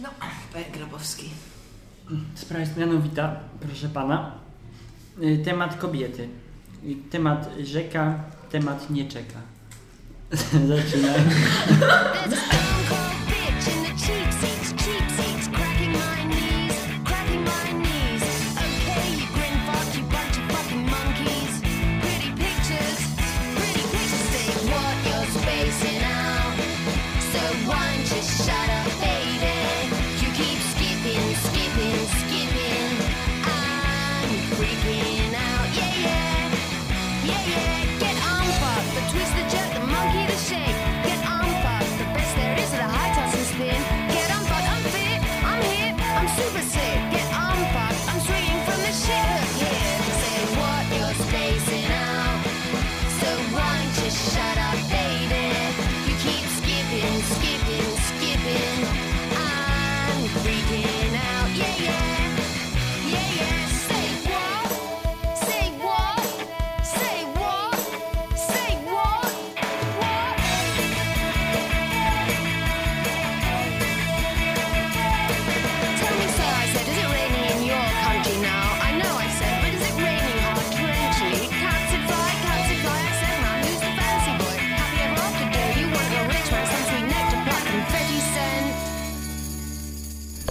No, 0.00 0.08
panie 0.52 0.64
Grabowski. 0.72 1.30
Sprawa 2.34 2.60
jest 2.60 2.76
mianowita, 2.76 3.36
proszę 3.60 3.88
pana. 3.88 4.32
Y, 5.22 5.42
Temat 5.44 5.76
kobiety. 5.78 6.28
Temat 7.10 7.50
rzeka, 7.62 8.24
temat 8.50 8.90
nie 8.90 9.08
czeka. 9.08 9.38
Zaczynaj. 10.68 11.20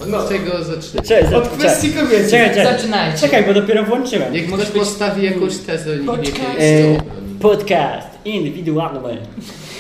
Od 0.02 0.30
czego 0.30 0.64
zaczniemy? 0.64 1.08
Cześć, 1.08 1.34
Od 1.34 1.48
kwestii 1.48 1.90
kobiety. 1.90 2.32
Czekaj, 2.32 2.50
czekaj. 2.56 2.66
Zaczynajcie. 2.78 3.18
Czekaj, 3.20 3.44
bo 3.46 3.54
dopiero 3.54 3.84
włączyłem. 3.84 4.34
Niech 4.34 4.50
Może 4.50 4.64
ktoś 4.64 4.74
być- 4.74 4.84
postawi 4.84 5.26
jakąś 5.26 5.58
tezę, 5.58 5.90
nikt 5.98 6.02
nie 6.02 6.08
Podcast. 6.18 6.58
wie. 6.60 6.96
E, 6.96 6.98
podcast 7.40 8.08
indywidualny. 8.26 9.00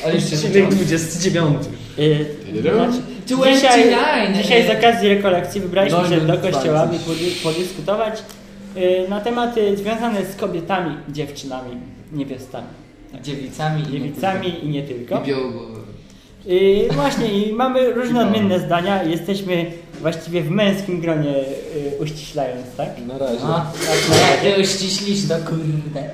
Ale 0.06 0.14
jeszcze 0.16 0.36
Odcinek 0.36 0.70
29. 0.70 1.58
Y, 2.00 2.26
Znaczy, 2.62 3.02
29, 3.28 3.84
dzisiaj, 3.84 4.34
dzisiaj 4.44 4.68
z 4.68 4.70
okazji 4.80 5.10
rekolekcji 5.10 5.62
wybraliśmy 5.62 6.00
No, 6.00 6.10
się 6.10 6.18
no, 6.18 6.38
do 6.38 6.52
kościoła, 6.52 6.88
by 6.88 6.98
podyskutować 7.44 8.24
y, 8.78 9.10
na 9.10 9.22
tematy 9.22 9.78
związane 9.78 10.26
z 10.26 10.36
kobietami, 10.36 10.96
dziewczynami, 11.10 11.78
niewiastami, 12.14 12.68
Dziewicami 13.24 13.82
i 13.82 13.92
dziewicami 13.92 14.66
i 14.66 14.70
nie 14.70 14.84
tylko. 14.84 15.22
I 15.24 15.28
białogłowy. 15.28 15.71
I 16.46 16.88
właśnie, 16.92 17.28
i 17.34 17.54
mamy 17.54 17.94
różne 17.94 18.22
odmienne 18.28 18.60
zdania. 18.60 19.04
Jesteśmy 19.04 19.66
właściwie 20.02 20.42
w 20.42 20.50
męskim 20.52 21.02
gronie 21.02 21.36
y, 21.36 22.02
uściślając, 22.04 22.66
tak? 22.78 22.88
Na 23.08 23.18
razie. 23.18 23.40
No, 23.44 23.54
tak, 23.54 24.44
jak 24.44 24.56
ty 24.56 24.62
uściślisz, 24.62 25.28
to 25.28 25.36
kurde. 25.36 26.10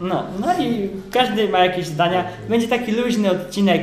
No, 0.00 0.24
no 0.40 0.64
i 0.64 0.88
każdy 1.12 1.48
ma 1.48 1.58
jakieś 1.64 1.86
zdania. 1.86 2.24
Będzie 2.48 2.68
taki 2.68 2.92
luźny 2.92 3.30
odcinek, 3.30 3.82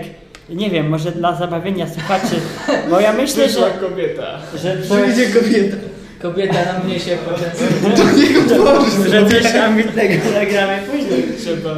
nie 0.50 0.69
wiem, 0.69 0.90
może 0.90 1.12
dla 1.12 1.35
zabawienia 1.35 1.88
słuchaczy, 1.94 2.35
bo 2.90 3.00
ja 3.00 3.13
myślę, 3.13 3.46
Przyszła 3.46 3.67
że, 3.67 3.73
kobieta. 3.90 4.38
że, 4.56 4.78
Przyjdzie 4.78 5.40
kobieta. 5.40 5.78
Kobieta 6.22 6.73
na 6.73 6.79
mnie 6.84 7.00
się 7.00 7.17
poczęstuje. 7.17 9.09
że 9.09 9.29
coś 9.29 9.56
ambitnego 9.56 10.13
nagramy 10.40 10.78
później. 10.91 11.23
Trzeba 11.40 11.72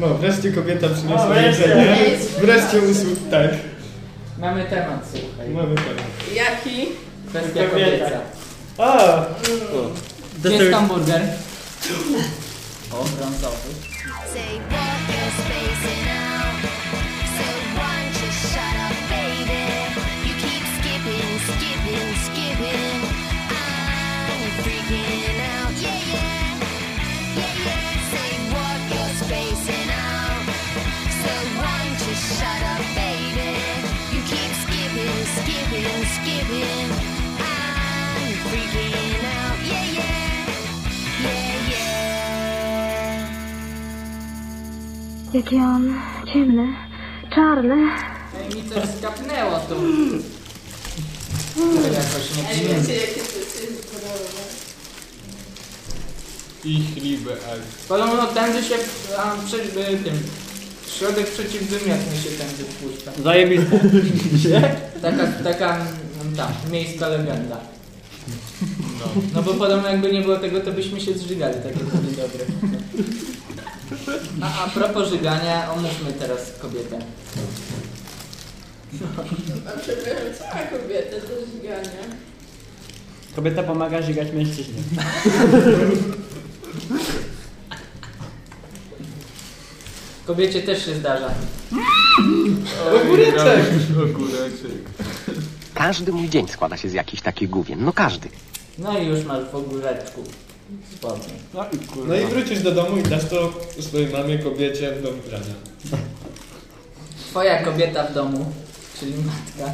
No, 0.00 0.14
wreszcie 0.14 0.52
kobieta 0.52 0.88
przyniosła 0.88 1.26
wreszcie. 1.26 1.62
jedzenie. 1.62 1.96
Wreszcie 2.40 2.78
usług, 2.80 3.18
tak. 3.30 3.50
Mamy 4.38 4.64
temat, 4.64 5.00
słuchaj. 5.12 5.48
Mamy 5.48 5.74
temat. 5.74 6.04
Jaki? 6.34 6.86
Kwestia 7.28 7.64
Kobieta. 7.70 8.04
kobieca. 8.76 9.26
Gdzie 10.44 10.54
jest 10.56 10.72
hamburger? 10.72 11.22
O, 12.92 13.04
brązowy. 13.04 13.70
Jaki 45.40 45.56
on 45.56 45.94
ciemny, 46.32 46.66
czarny. 47.34 47.76
Ej, 48.40 48.56
mi 48.56 48.70
coś 48.70 48.84
skapnęło 48.98 49.58
tu. 49.58 49.74
To 51.54 51.92
jakoś 51.92 52.36
nie 52.36 52.50
Ej, 52.50 52.58
wiecie, 52.58 52.94
jakie 53.00 53.20
to 53.20 53.38
jest 53.38 53.90
kolorowe? 53.90 54.42
Ich 56.64 56.96
liebe 57.02 57.30
alt. 57.30 57.62
Podobno 57.88 58.26
tędy 58.26 58.62
się, 58.62 58.74
a, 59.18 59.36
prze, 59.46 59.56
y, 59.56 59.98
tym, 60.04 60.18
środek 60.98 61.30
przeciwwymiotny 61.30 62.16
się 62.16 62.30
tędy 62.30 62.64
wpuszcza. 62.64 63.22
Zajebiste. 63.22 63.80
Taka, 65.02 65.26
taka, 65.26 65.74
mm, 65.76 66.36
ta, 66.36 66.52
miejska 66.72 67.08
legenda. 67.08 67.60
No 69.34 69.42
bo 69.42 69.54
podobno 69.54 69.88
jakby 69.88 70.12
nie 70.12 70.22
było 70.22 70.36
tego, 70.36 70.60
to 70.60 70.72
byśmy 70.72 71.00
się 71.00 71.18
zżygali, 71.18 71.54
takie 71.54 71.84
dobre. 72.16 72.44
A, 74.42 74.64
a 74.64 74.68
propos 74.68 75.08
żygania, 75.08 75.72
omówmy 75.72 76.12
teraz 76.12 76.52
kobietę. 76.62 76.98
A 79.68 79.80
przepraszam, 79.80 80.34
co 80.38 80.44
ma 80.44 80.78
kobieta 80.78 81.16
do 81.16 81.46
żygania? 81.52 82.00
Kobieta 83.36 83.62
pomaga 83.62 84.02
żygać 84.02 84.32
mężczyźnie. 84.32 84.82
Kobiecie 90.26 90.62
też 90.62 90.84
się 90.84 90.94
zdarza. 90.94 91.30
Ogóreczek. 93.02 93.64
Ogóreczek. 94.10 94.82
Każdy 95.74 96.12
mój 96.12 96.28
dzień 96.28 96.48
składa 96.48 96.76
się 96.76 96.88
z 96.88 96.92
jakichś 96.92 97.22
takich 97.22 97.50
główien. 97.50 97.84
No 97.84 97.92
każdy. 97.92 98.28
No 98.78 98.98
i 98.98 99.06
już 99.06 99.24
masz 99.24 99.44
w 99.44 99.54
ogóreczku 99.54 100.24
No 101.54 101.66
i 101.72 101.78
kurwa. 101.78 102.08
No 102.08 102.20
i 102.20 102.26
wrócisz 102.26 102.62
do 102.62 102.72
domu 102.72 102.96
i 102.96 103.02
dasz 103.02 103.24
to 103.24 103.52
swojej 103.80 104.08
mamie, 104.08 104.38
kobiecie 104.38 104.92
do 105.02 105.12
wybrania. 105.12 105.54
Twoja 107.30 107.62
kobieta 107.62 108.06
w 108.06 108.14
domu, 108.14 108.52
czyli 109.00 109.12
matka. 109.12 109.72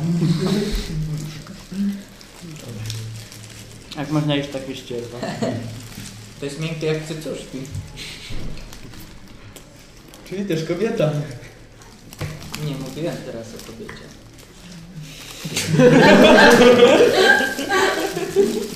Jak 3.97 4.11
można 4.11 4.35
jeść 4.35 4.50
takie 4.50 4.76
ścierwo? 4.76 5.19
To 6.41 6.44
jest 6.44 6.61
miękkie 6.61 6.87
jak 6.87 7.05
cycuszki. 7.05 7.59
Czyli 10.29 10.44
też 10.44 10.65
kobieta. 10.65 11.12
Nie 12.65 12.75
mówiłem 12.75 13.17
teraz 13.26 13.47
o 13.55 13.59
kobiecie. 13.67 14.06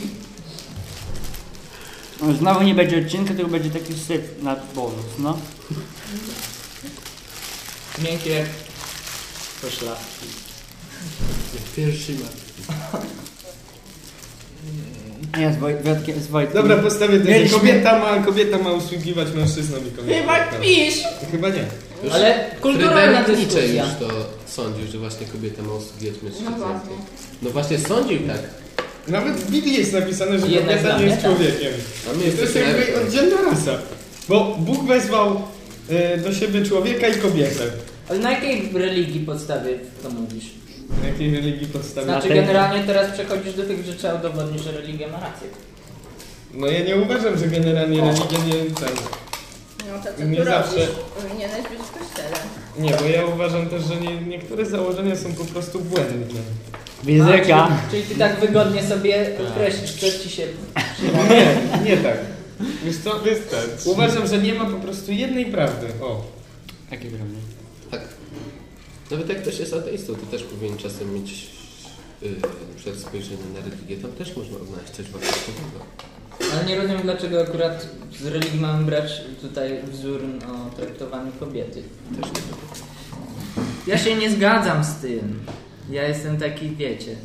Znowu 2.39 2.63
nie 2.63 2.75
będzie 2.75 2.99
odcinka, 2.99 3.35
tylko 3.35 3.51
będzie 3.51 3.71
taki 3.71 3.95
syp 3.95 4.43
nad 4.43 4.73
bonus, 4.75 5.05
no. 5.19 5.39
Miękkie 8.05 8.31
jak 8.31 8.47
poszlaki. 9.63 10.01
Pierwszy 11.77 12.13
mat. 12.13 12.37
A 15.33 15.39
ja 15.41 15.53
z, 15.53 15.57
Woj- 15.57 15.83
Wojtkiem- 15.83 16.21
z 16.21 16.27
Wojtkiem. 16.27 16.63
Dobra, 16.63 16.77
postawię 16.77 17.19
to, 17.19 17.25
że 17.25 17.31
Mieliśmy- 17.31 17.59
kobieta 17.59 17.99
ma, 17.99 18.19
kobieta 18.23 18.59
ma 18.59 18.73
usługiwać 18.73 19.29
mężczyznom 19.35 19.89
i 19.89 19.91
kobieta. 19.91 20.21
Chyba 20.21 20.39
kpisz! 20.45 20.95
Chyba 21.31 21.49
nie. 21.49 21.65
Już 22.05 22.13
Ale 22.13 22.45
kulturalna 22.61 23.25
Fryderyk 23.25 23.39
Nietzsche 23.41 23.61
dyskusja. 23.61 23.85
już 23.85 23.95
to 24.01 24.09
sądził, 24.47 24.87
że 24.87 24.99
właśnie 24.99 25.27
kobieta 25.27 25.63
ma 25.63 25.73
usługiwać 25.75 26.23
mężczyznom. 26.23 26.55
No 26.59 26.67
właśnie. 26.67 26.91
No 27.43 27.51
właśnie 27.51 27.79
sądził 27.79 28.19
tak. 28.27 28.41
Nawet 29.09 29.35
w 29.37 29.51
Biblii 29.51 29.75
jest 29.79 29.93
napisane, 29.93 30.39
że 30.39 30.47
Jednak 30.47 30.77
kobieta 30.77 30.99
nie 30.99 31.05
jest 31.05 31.23
tak. 31.23 31.25
człowiekiem. 31.31 31.73
To 32.37 32.43
jest 32.43 32.55
jakby 32.57 33.01
oddzielna 33.01 33.37
rasa. 33.51 33.79
Bo 34.29 34.57
Bóg 34.59 34.87
wezwał 34.87 35.43
e, 35.91 36.19
do 36.19 36.35
siebie 36.35 36.65
człowieka 36.67 37.09
i 37.09 37.15
kobietę. 37.15 37.65
Ale 38.09 38.19
na 38.19 38.31
jakiej 38.33 38.71
religii 38.75 39.21
podstawie 39.21 39.79
to 40.03 40.11
mówisz? 40.11 40.45
Na 41.03 41.09
jakiej 41.09 41.35
religii 41.37 41.67
podstawie? 41.67 42.05
Znaczy 42.07 42.29
tej- 42.29 42.37
generalnie 42.41 42.85
teraz 42.87 43.11
przechodzisz 43.13 43.55
do 43.55 43.63
tych, 43.63 43.85
że 43.87 43.95
trzeba 43.95 44.15
udowodnić, 44.15 44.63
że 44.65 44.73
religia 44.73 45.09
ma 45.09 45.21
rację. 45.21 45.49
No 46.55 46.67
ja 46.67 46.85
nie 46.85 46.97
uważam, 46.97 47.39
że 47.39 47.47
generalnie 47.47 48.01
religia 48.01 48.39
nie... 48.47 48.53
Ten, 48.55 48.89
No 49.89 49.99
to 50.05 50.19
co 50.19 50.25
Nie 50.25 50.37
tu 50.39 50.45
zawsze. 50.45 50.71
robisz? 50.77 50.89
Powinieneś 51.23 51.63
być 51.63 51.79
w 51.79 51.91
kościele. 51.99 52.37
nie, 52.79 52.91
bo 52.91 53.05
ja 53.05 53.27
uważam 53.27 53.67
też, 53.69 53.83
że 53.85 53.97
nie, 53.97 54.21
niektóre 54.21 54.67
założenia 54.67 55.17
są 55.17 55.33
po 55.35 55.45
prostu 55.45 55.81
błędne. 55.81 56.41
Fizyka. 57.07 57.57
A, 57.57 57.91
czyli, 57.91 58.03
czyli 58.03 58.03
ty 58.03 58.15
tak 58.19 58.41
wygodnie 58.41 58.83
sobie 58.83 59.31
określisz, 59.51 59.93
co 59.93 60.19
ci 60.23 60.31
się 60.31 60.47
Nie, 61.31 61.81
nie 61.85 61.97
tak. 61.97 62.17
Wiesz 62.85 62.97
co, 62.97 63.21
uważam, 63.85 64.27
że 64.27 64.39
nie 64.39 64.55
ma 64.55 64.65
po 64.65 64.77
prostu 64.77 65.13
jednej 65.13 65.47
prawdy. 65.47 65.87
O. 66.03 66.25
Jakie 66.91 67.09
prawda? 67.09 67.39
Tak. 67.91 68.01
Nawet 69.11 69.29
jak 69.29 69.43
ktoś 69.43 69.59
jest 69.59 69.75
ateistą, 69.75 70.15
to 70.15 70.27
też 70.27 70.43
powinien 70.43 70.79
czasem 70.79 71.15
mieć 71.15 71.47
yy, 72.23 72.31
na 72.41 72.75
przykład 72.77 72.97
spojrzenie 72.97 73.37
na 73.55 73.71
religię. 73.71 73.97
Tam 73.97 74.13
też 74.13 74.37
można 74.37 74.57
odnaleźć 74.57 74.93
coś 74.93 75.07
wartościowego. 75.07 75.87
Ale 76.53 76.65
nie 76.65 76.77
rozumiem, 76.77 77.03
dlaczego 77.03 77.43
akurat 77.43 77.89
z 78.21 78.27
religii 78.27 78.61
mamy 78.61 78.85
brać 78.85 79.23
tutaj 79.41 79.79
wzór 79.93 80.21
o 80.49 80.77
traktowaniu 80.77 81.33
kobiety. 81.41 81.83
Też 82.21 82.31
nie. 82.33 82.41
Ja 83.93 83.99
się 83.99 84.17
nie 84.17 84.31
zgadzam 84.31 84.85
z 84.85 84.95
tym. 84.95 85.41
Ja 85.91 86.09
jestem 86.09 86.37
taki, 86.37 86.71
wiecie, 86.71 87.17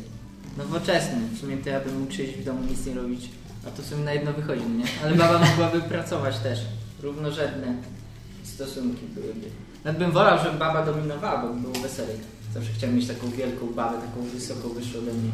nowoczesny. 0.58 1.18
W 1.34 1.38
sumie 1.38 1.56
to 1.56 1.68
ja 1.70 1.80
bym 1.80 2.00
mógł 2.00 2.12
siedzieć 2.12 2.36
w 2.36 2.44
domu, 2.44 2.60
nic 2.70 2.86
nie 2.86 2.94
robić. 2.94 3.28
A 3.66 3.70
to 3.70 3.82
w 3.82 3.86
sumie 3.86 4.04
na 4.04 4.12
jedno 4.12 4.32
wychodzi, 4.32 4.62
nie? 4.62 4.84
Ale 5.04 5.14
baba 5.14 5.38
mogłaby 5.38 5.80
pracować 5.80 6.38
też. 6.38 6.58
Równorzędne 7.02 7.74
stosunki 8.42 9.06
byłyby. 9.14 9.46
Nawet 9.84 9.98
bym 9.98 10.12
wolał, 10.12 10.38
żeby 10.44 10.58
baba 10.58 10.86
dominowała, 10.86 11.42
bo 11.42 11.54
by 11.54 11.60
było 11.60 11.74
weselej. 11.74 12.16
Zawsze 12.54 12.72
chciałem 12.72 12.96
mieć 12.96 13.08
taką 13.08 13.30
wielką 13.30 13.66
babę, 13.66 13.96
taką 13.98 14.22
wysoką, 14.34 14.68
wyższą 14.68 14.98
ode 14.98 15.12
mnie. 15.12 15.30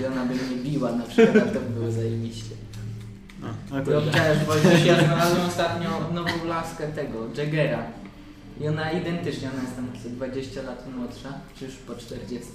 I 0.00 0.06
ona 0.06 0.24
by 0.24 0.34
mnie 0.34 0.70
biła 0.70 0.92
na 0.92 1.04
przykład, 1.04 1.36
a 1.36 1.50
to 1.54 1.60
by 1.60 1.80
było 1.80 1.92
zajebiście. 1.92 2.54
No, 3.40 3.48
obczajesz, 3.98 4.44
Wojciech, 4.44 4.86
ja 4.86 5.04
znalazłem 5.04 5.46
ostatnio 5.46 5.88
nową 6.14 6.44
laskę 6.44 6.88
tego, 6.88 7.18
Jaggera. 7.36 7.82
I 8.60 8.68
ona 8.68 8.90
identycznie, 8.92 9.48
ona 9.50 9.62
jest 9.62 9.76
tam 9.76 9.88
co 10.02 10.08
20 10.08 10.62
lat 10.62 10.94
młodsza, 10.96 11.40
czy 11.58 11.64
już 11.64 11.74
po 11.74 11.94
40. 11.94 12.48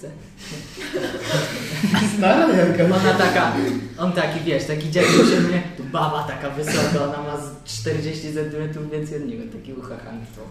Stara 2.17 2.57
Janka. 2.57 2.83
Ona 2.83 3.13
taka, 3.13 3.53
on 3.97 4.13
taki, 4.13 4.39
wiesz, 4.39 4.65
taki 4.65 4.91
dziadek 4.91 5.11
się 5.11 5.41
mnie, 5.41 5.63
tu 5.77 5.83
baba 5.83 6.23
taka 6.23 6.49
wysoka, 6.49 7.03
ona 7.03 7.23
ma 7.23 7.37
z 7.37 7.63
40 7.63 8.33
cm 8.33 8.89
więcej 8.91 9.23
od 9.23 9.29
niego, 9.29 9.43
taki 9.53 9.73
uchachanstwo. 9.73 10.41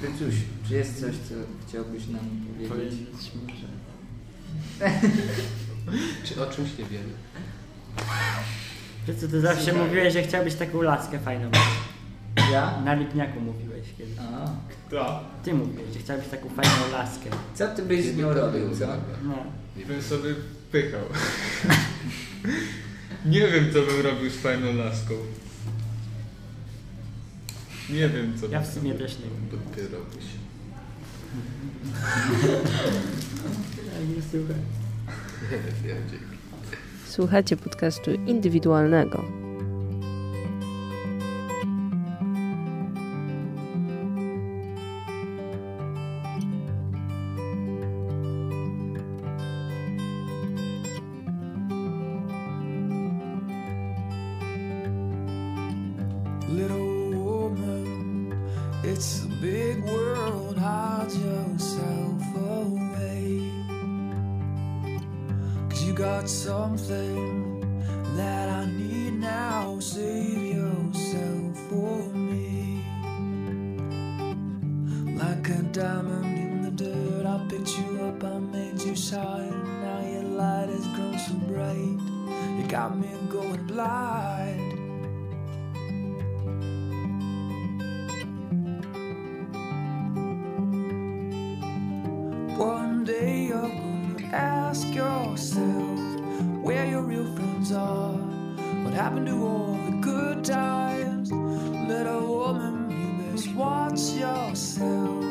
Kryciuś, 0.00 0.34
czy 0.68 0.74
jest 0.74 1.00
coś, 1.00 1.14
co 1.14 1.34
chciałbyś 1.68 2.06
nam 2.06 2.20
powiedzieć? 2.68 2.68
Powiedzieć 2.68 3.30
może. 3.42 3.72
Czy 6.24 6.42
o 6.42 6.46
czymś 6.46 6.78
nie 6.78 6.84
wiemy? 6.84 7.12
Ty 9.06 9.14
co, 9.14 9.28
ty 9.28 9.40
zawsze 9.40 9.72
mówiłeś, 9.72 10.12
że 10.12 10.22
chciałbyś 10.22 10.54
taką 10.54 10.82
laskę 10.82 11.18
fajną. 11.18 11.50
Ja? 12.52 12.80
Na 12.84 12.94
Lipniaku 12.94 13.40
mówiłeś 13.40 13.86
kiedyś. 13.98 14.18
A. 14.18 14.50
To. 14.90 15.24
Ty 15.44 15.54
mówiłeś, 15.54 15.92
że 15.92 15.98
chciałbyś 15.98 16.28
taką 16.28 16.48
fajną 16.48 16.92
laskę. 16.92 17.30
Co 17.54 17.68
ty 17.68 17.82
byś 17.82 18.04
z 18.04 18.16
nią 18.16 18.34
robił, 18.34 18.76
co? 18.78 18.86
No. 19.24 19.34
Bym 19.86 20.02
sobie 20.02 20.34
pychał. 20.72 21.00
nie 23.26 23.48
wiem, 23.48 23.72
co 23.72 23.82
bym 23.82 24.00
robił 24.06 24.30
z 24.30 24.36
fajną 24.36 24.72
laską. 24.72 25.14
Nie 27.90 28.08
wiem, 28.08 28.38
co 28.40 28.46
Ja 28.46 28.60
bym 28.60 28.70
w 28.70 28.74
sumie 28.74 28.94
też 28.94 29.18
nie 29.18 29.24
wiem. 29.24 29.48
Bo 29.50 29.74
ty 29.76 29.82
robisz. 29.88 30.26
Ja 33.86 34.00
nie 34.16 34.22
słuchaj. 34.30 34.56
Ja 35.88 35.94
dzięki. 36.10 36.31
Słuchacie 37.12 37.56
podcastu 37.56 38.10
indywidualnego. 38.26 39.41
Diamond 75.72 76.26
in 76.36 76.62
the 76.62 76.70
dirt, 76.70 77.24
I 77.24 77.38
picked 77.48 77.78
you 77.78 78.02
up, 78.02 78.22
I 78.22 78.38
made 78.38 78.82
you 78.82 78.94
shine. 78.94 79.80
Now 79.80 80.00
your 80.06 80.24
light 80.24 80.68
has 80.68 80.86
grown 80.88 81.18
so 81.18 81.32
bright, 81.48 81.98
you 82.58 82.66
got 82.68 82.98
me 82.98 83.08
going 83.30 83.66
blind. 83.66 84.78
One 92.58 93.04
day 93.04 93.46
you're 93.46 93.60
gonna 93.62 94.26
ask 94.30 94.86
yourself 94.88 96.20
where 96.62 96.86
your 96.86 97.02
real 97.02 97.34
friends 97.34 97.72
are. 97.72 98.12
What 98.84 98.92
happened 98.92 99.26
to 99.28 99.42
all 99.42 99.78
the 99.86 99.96
good 100.02 100.44
times? 100.44 101.32
Little 101.32 102.26
woman, 102.26 102.90
you 102.90 103.32
best 103.32 103.54
watch 103.54 104.00
yourself 104.20 105.21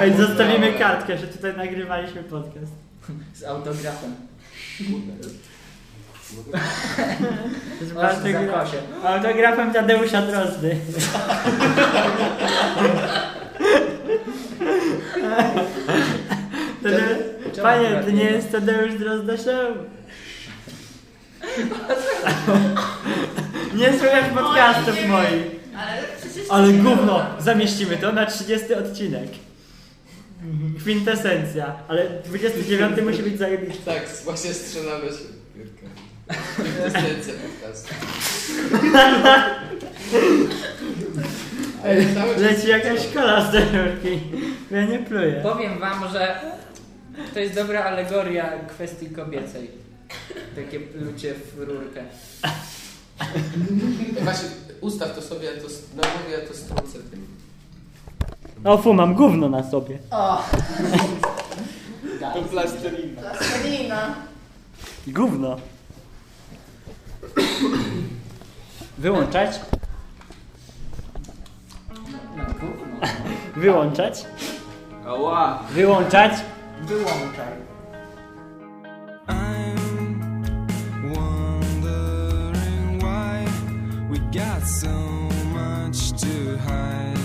Ej, 0.00 0.16
zostawimy 0.16 0.72
kartkę, 0.72 1.18
że 1.18 1.26
tutaj 1.26 1.56
nagrywaliśmy 1.56 2.22
podcast. 2.22 2.72
Z 3.34 3.42
autografem. 3.44 4.14
Z 7.82 7.92
O, 7.92 7.94
Bartek 7.94 8.32
zakosie. 8.32 8.76
Autografem 9.04 9.72
Tadeusza 9.72 10.22
Drozdy. 10.22 10.76
Tade... 16.82 17.16
Czemu 17.52 17.62
Panie, 17.62 17.86
akurat 17.86 18.04
to 18.04 18.10
nie 18.10 18.24
jest 18.24 18.52
Tadeusz 18.52 18.94
Drozda 18.94 19.36
Show. 19.36 19.76
Nie 23.74 23.98
słychać 23.98 24.24
podcastów 24.34 25.06
moich. 25.08 25.59
Ale 25.80 26.02
przecież... 26.20 26.46
Ale 26.50 26.72
gówno, 26.72 27.26
zamieścimy 27.38 27.96
to 27.96 28.12
na 28.12 28.26
30 28.26 28.74
odcinek. 28.74 29.28
Kwintesencja, 30.78 31.76
ale 31.88 32.10
29 32.24 33.00
musi 33.02 33.22
być 33.22 33.38
zajebisty. 33.38 33.84
Tak, 33.84 34.08
właśnie 34.24 34.54
strzelamy 34.54 35.06
się. 35.06 35.24
Kwintesencja 36.54 37.34
podcastu. 37.34 37.94
Ale 41.84 42.14
cały 42.14 42.34
czas... 42.34 42.42
Leci 42.42 42.68
jakaś 42.68 43.00
szkoła 43.10 43.40
z 43.44 43.52
derurki. 43.52 44.20
Ja 44.70 44.84
nie 44.84 44.98
pluję. 44.98 45.40
Powiem 45.42 45.78
wam, 45.78 46.12
że 46.12 46.40
to 47.34 47.40
jest 47.40 47.54
dobra 47.54 47.84
alegoria 47.84 48.52
kwestii 48.68 49.10
kobiecej. 49.10 49.70
Takie 50.56 50.80
plucie 50.80 51.34
w 51.34 51.58
rurkę. 51.58 52.04
Właśnie, 54.20 54.48
ustaw 54.80 55.14
to 55.14 55.22
sobie, 55.22 55.44
ja 55.46 55.52
to, 55.62 55.68
no 55.96 56.02
mówię, 56.02 56.36
ja 56.42 56.48
to 56.48 56.54
strącę 56.54 56.98
tym. 57.10 57.26
O 58.64 58.78
fu, 58.78 58.94
mam 58.94 59.14
gówno 59.14 59.48
na 59.48 59.70
sobie. 59.70 59.98
O, 60.10 60.42
To 62.34 62.42
plastelina. 62.50 63.20
plastelina. 63.20 64.14
Gówno. 65.06 65.56
Wyłączać? 68.98 69.60
No, 72.36 72.44
gówno. 72.60 73.06
Wyłączać? 73.56 74.24
Ała. 75.06 75.62
Wyłączać? 75.70 76.32
Wyłączaj. 76.82 77.69
Got 84.32 84.62
so 84.62 84.88
much 85.52 86.12
to 86.20 86.56
hide. 86.58 87.19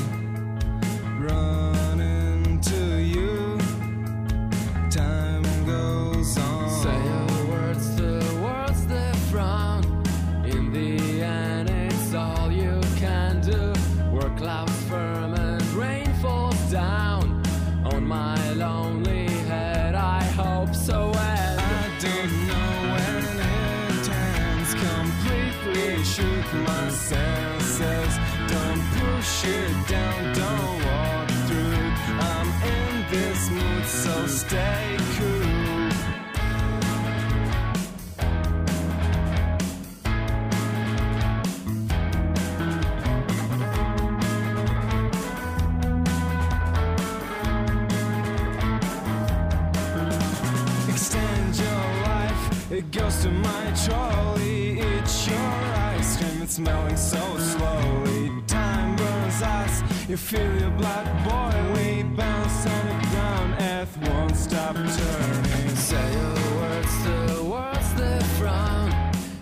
It 29.47 29.87
down, 29.87 30.33
don't 30.33 30.85
walk 30.85 31.29
through. 31.45 31.91
I'm 32.19 32.49
in 32.63 33.05
this 33.11 33.49
mood, 33.51 33.85
so 33.85 34.25
stay 34.25 34.97
cool. 35.17 35.89
Extend 50.89 51.55
your 51.55 51.85
life, 52.09 52.71
it 52.71 52.91
goes 52.91 53.21
to 53.21 53.29
my 53.29 53.73
trolley. 53.85 54.79
It's 54.79 55.27
your 55.27 55.37
ice 55.37 56.17
cream, 56.17 56.41
it's 56.41 56.55
smelling 56.55 56.97
so 56.97 57.37
slowly. 57.37 58.31
Time 58.47 58.95
burns 59.39 59.43
us, 59.43 60.09
you 60.09 60.17
feel 60.17 60.59
your 60.59 60.69
blood 60.71 61.05
boil. 61.23 61.73
We 61.73 62.03
bounce 62.03 62.65
on 62.65 62.87
the 62.87 63.07
ground, 63.07 63.55
earth 63.59 63.97
won't 64.07 64.35
stop 64.35 64.75
turning. 64.75 65.75
say 65.75 66.13
your 66.13 66.59
words, 66.59 67.03
the 67.03 67.43
words 67.43 67.93
they 67.95 68.19
frown. 68.37 68.91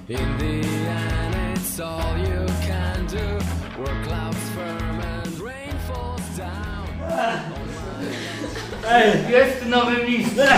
In 0.10 0.38
the 0.38 0.68
end, 0.68 1.58
it's 1.58 1.80
all 1.80 2.18
you 2.18 2.46
can 2.62 3.06
do. 3.08 3.40
Work 3.82 4.04
clouds 4.06 4.50
firm 4.56 5.00
and 5.02 5.40
rain 5.40 5.76
falls 5.88 6.38
down. 6.38 6.88
Ej! 8.86 9.26
Jest 9.30 9.66
nowy 9.66 9.98
mistrz. 10.04 10.54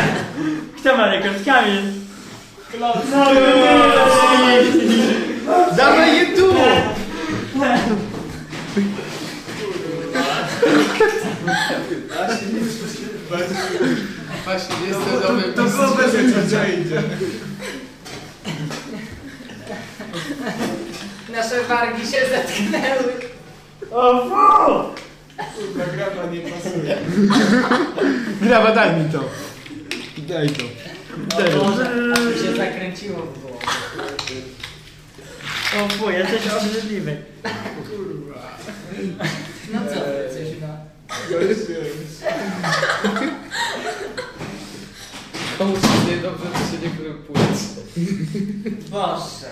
Kto 0.78 0.98
ma 0.98 1.06
rekord? 1.06 1.44
Kamil! 1.46 2.06
Dawaj 3.12 4.95
Właśnie, 14.46 14.76
jestem 14.88 15.22
nowym 15.22 15.54
To 15.54 15.64
było 15.64 15.88
bez 15.96 16.14
idzie. 16.14 17.04
Nasze 21.30 21.64
wargi 21.64 22.02
się 22.02 22.18
zetknęły. 22.30 23.14
O 23.92 24.30
fu! 24.30 24.96
Kurwa, 25.56 25.86
graba 25.96 26.32
nie 26.32 26.40
pasuje. 26.40 26.98
Graba, 28.42 28.72
daj 28.72 28.96
mi 28.96 29.12
to. 29.12 29.24
Daj 30.18 30.50
to. 30.50 30.64
Daj 31.38 31.52
to. 31.52 31.66
Aż 32.14 32.42
się 32.42 32.56
zakręciło 32.58 33.22
w 33.22 33.42
głowie. 33.42 33.66
O 35.84 35.88
fu, 35.90 36.12
jesteś 36.12 36.48
obrzydliwy. 36.48 37.18
No 39.74 39.80
co 39.90 39.96
coś 40.34 40.48
no. 40.62 40.68
Komuś 45.58 45.80
nie 46.10 46.18
dobrze, 46.18 46.46
to 46.54 46.60
się 46.60 46.84
nie 46.84 46.90
płeć. 47.14 47.60
Boże. 48.92 49.52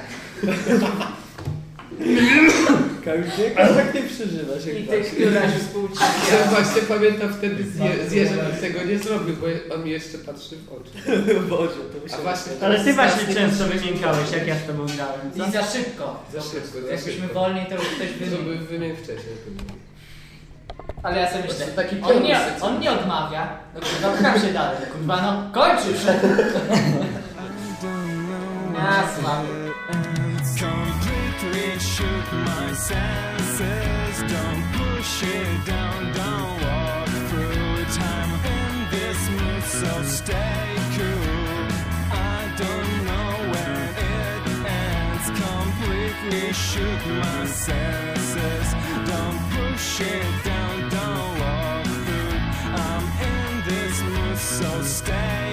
A 3.55 3.67
tak 3.67 3.93
nie 3.93 4.01
przeżywasz 4.03 4.65
I 4.65 4.86
jak 4.86 5.05
ty, 5.05 5.12
któraś 5.12 5.53
Ja 5.53 5.60
współczucia. 5.60 6.05
właśnie 6.50 6.81
pamiętam 6.81 7.33
wtedy 7.33 7.63
z, 7.63 7.74
z 8.10 8.29
bym 8.29 8.62
tego 8.62 8.83
nie 8.83 9.00
zrobił, 9.00 9.36
bo 9.36 9.75
on 9.75 9.83
mi 9.83 9.91
jeszcze 9.91 10.17
patrzy 10.17 10.55
w 10.57 10.74
oczy. 10.74 11.19
Boże, 11.50 11.69
to 12.10 12.15
A 12.17 12.22
właśnie 12.22 12.51
Ale 12.62 12.83
ty 12.83 12.93
właśnie 12.93 13.36
często 13.36 13.65
wymiękałeś, 13.67 14.31
jak 14.31 14.48
ja 14.48 14.55
z 14.55 14.67
tobą 14.67 14.86
grałem. 14.86 15.50
I 15.50 15.51
za 15.51 15.63
szybko. 15.65 16.24
Za 16.33 16.41
szybko, 16.41 16.81
za 16.81 16.91
Jakbyśmy 16.91 17.22
szybko. 17.22 17.33
wolniej, 17.33 17.65
to 17.65 17.75
już 17.75 17.86
ktoś 17.86 18.12
by... 18.19 18.25
Żeby 18.25 18.57
wymień 18.57 18.95
wcześniej. 18.95 19.36
Ale 21.03 21.19
ja 21.19 21.31
sobie 21.31 21.43
myślę, 21.43 21.65
Taki 21.65 22.01
on 22.01 22.24
nie, 22.24 22.39
on 22.62 22.79
nie 22.79 22.91
odmawia. 22.91 23.48
No 23.74 23.79
kurwa, 23.81 24.17
pcham 24.17 24.41
się 24.41 24.53
dalej. 24.53 24.77
No 24.81 24.93
kurwa, 24.93 25.22
no 25.22 25.51
kończysz. 25.51 26.05
Jasna. 28.75 29.41
Completely 30.60 31.79
shook 31.79 32.27
my 32.33 32.75
senses. 32.75 34.15
Don't 34.33 34.63
push 34.77 35.24
it 35.24 35.65
down, 35.65 36.12
don't 36.13 36.62
walk 36.63 37.10
through 37.29 37.81
it. 37.81 38.00
I'm 38.00 38.31
in 38.55 38.74
this 38.91 39.22
mood, 39.29 39.63
so 39.63 40.03
stay 40.03 40.65
cool. 40.95 41.67
I 42.12 42.48
don't 42.57 42.93
know 43.07 43.31
when 43.53 43.79
it 44.13 44.43
ends. 44.65 45.25
Completely 45.43 46.53
shook 46.53 47.01
my 47.24 47.45
senses. 47.45 48.67
Don't 49.05 49.39
push 49.51 50.01
it 50.01 50.43
down, 50.45 50.62
so 54.53 54.83
stay 54.83 55.52